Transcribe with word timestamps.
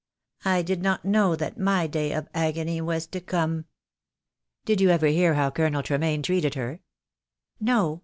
I 0.45 0.63
did 0.63 0.81
not 0.81 1.05
know 1.05 1.35
that 1.35 1.59
my 1.59 1.85
day 1.85 2.11
of 2.11 2.27
agony 2.33 2.81
was 2.81 3.05
to 3.05 3.21
come." 3.21 3.65
"Did 4.65 4.81
you 4.81 4.89
ever 4.89 5.05
hear 5.05 5.35
how 5.35 5.51
Colonel 5.51 5.83
Tremaine 5.83 6.23
treated 6.23 6.55
her?" 6.55 6.79
"No! 7.59 7.99